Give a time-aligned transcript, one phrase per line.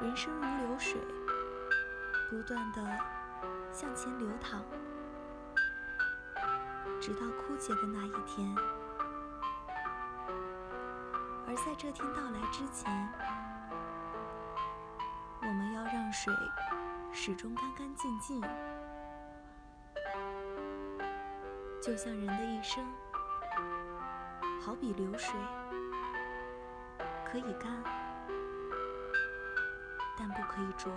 [0.00, 1.00] 人生如流水，
[2.30, 2.82] 不断的
[3.72, 4.62] 向前流淌，
[7.00, 8.54] 直到枯竭的那一天。
[11.48, 13.08] 而在这天到来之前，
[15.40, 16.32] 我们要让水
[17.12, 18.40] 始终干干净净，
[21.82, 22.86] 就像人的一生，
[24.64, 25.34] 好比流水，
[27.24, 27.82] 可以干，
[30.30, 30.90] 不可以浊。